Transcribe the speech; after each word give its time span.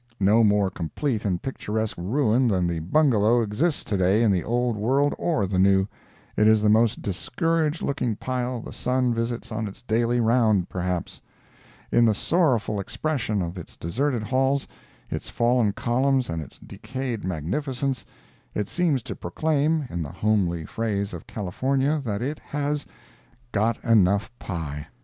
No 0.19 0.43
more 0.43 0.71
complete 0.71 1.25
and 1.25 1.39
picturesque 1.43 1.95
ruin 1.95 2.47
than 2.47 2.65
the 2.65 2.79
Bungalow 2.79 3.43
exists 3.43 3.83
to 3.83 3.97
day 3.97 4.23
in 4.23 4.31
the 4.31 4.43
old 4.43 4.75
world 4.75 5.13
or 5.19 5.45
the 5.45 5.59
new. 5.59 5.85
It 6.35 6.47
is 6.47 6.63
the 6.63 6.69
most 6.69 7.03
discouraged 7.03 7.83
looking 7.83 8.15
pile 8.15 8.61
the 8.61 8.73
sun 8.73 9.13
visits 9.13 9.51
on 9.51 9.67
its 9.67 9.83
daily 9.83 10.19
round, 10.19 10.69
perhaps. 10.69 11.21
In 11.91 12.03
the 12.03 12.15
sorrowful 12.15 12.79
expression 12.79 13.43
of 13.43 13.59
its 13.59 13.77
deserted 13.77 14.23
halls, 14.23 14.67
its 15.11 15.29
fallen 15.29 15.71
columns 15.71 16.31
and 16.31 16.41
its 16.41 16.57
decayed 16.57 17.23
magnificence, 17.23 18.03
it 18.55 18.69
seems 18.69 19.03
to 19.03 19.15
proclaim, 19.15 19.85
in 19.91 20.01
the 20.01 20.09
homely 20.11 20.65
phrase 20.65 21.13
of 21.13 21.27
California, 21.27 22.01
that 22.03 22.23
it 22.23 22.39
has 22.39 22.87
"got 23.51 23.77
enough 23.83 24.31
pie." 24.39 24.87